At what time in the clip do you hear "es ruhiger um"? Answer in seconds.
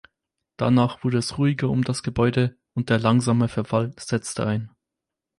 1.19-1.83